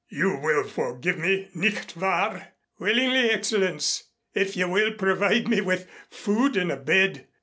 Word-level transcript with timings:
You 0.09 0.35
will 0.37 0.63
forgive 0.63 1.19
me, 1.19 1.49
nicht 1.53 1.95
wahr?" 1.95 2.53
"Willingly, 2.79 3.29
Excellenz, 3.29 4.05
if 4.33 4.57
you 4.57 4.67
will 4.67 4.93
provide 4.95 5.47
me 5.47 5.61
with 5.61 5.87
food 6.09 6.57
and 6.57 6.71
a 6.71 6.77
bed. 6.77 7.27